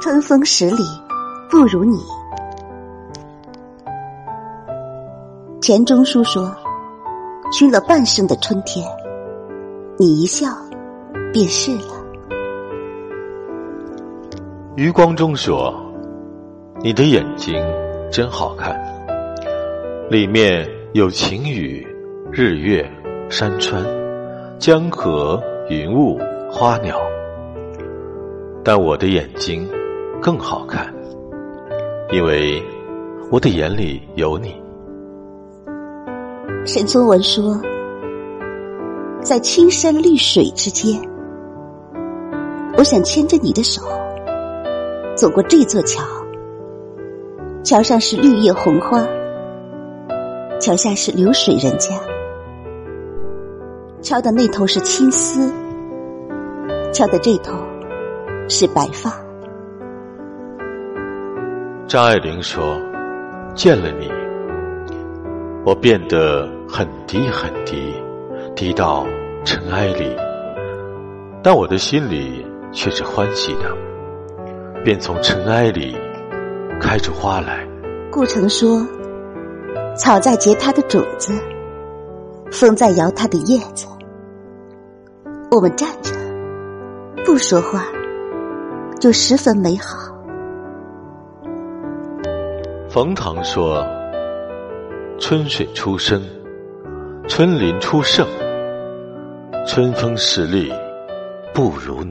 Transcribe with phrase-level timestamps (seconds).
[0.00, 0.82] 春风十里
[1.50, 1.98] 不如你。
[5.60, 6.50] 钱钟书说
[7.52, 8.82] ：“熏了半生的春天，
[9.98, 10.46] 你一笑，
[11.34, 12.02] 便是了。”
[14.74, 15.74] 余光中说
[16.82, 17.54] ：“你的眼睛
[18.10, 18.74] 真好看，
[20.08, 21.86] 里面有晴雨、
[22.32, 22.90] 日月、
[23.28, 23.84] 山川、
[24.58, 25.38] 江河、
[25.68, 26.18] 云雾、
[26.50, 26.98] 花鸟。
[28.64, 29.68] 但我的眼睛
[30.20, 30.92] 更好看，
[32.12, 32.62] 因为
[33.30, 34.54] 我的眼里有你。”
[36.66, 37.58] 沈从文说
[39.24, 41.00] ：“在青山绿水之间，
[42.76, 43.82] 我想牵着你的手，
[45.16, 46.04] 走过这座桥。
[47.62, 49.02] 桥上是绿叶红花，
[50.60, 51.94] 桥下是流水人家。
[54.02, 55.50] 桥的那头是青丝，
[56.92, 57.54] 桥的这头
[58.48, 59.18] 是白发。”
[61.90, 62.80] 张爱玲说
[63.56, 64.08] ：“见了你。”
[65.66, 67.92] 我变得很低很低，
[68.54, 69.04] 低到
[69.44, 70.16] 尘埃里，
[71.42, 73.76] 但我的心里却是欢喜的，
[74.84, 75.96] 便从尘埃里
[76.80, 77.66] 开出花来。
[78.12, 78.86] 顾城说
[79.98, 81.32] ：“草在结它的种子，
[82.52, 83.88] 风在摇它的叶子。
[85.50, 86.12] 我们站着
[87.24, 87.84] 不说话，
[89.00, 90.08] 就十分美好。”
[92.92, 93.86] 冯唐说。
[95.20, 96.20] 春水初生，
[97.28, 98.26] 春林初盛，
[99.64, 100.72] 春风十里
[101.54, 102.08] 不如你。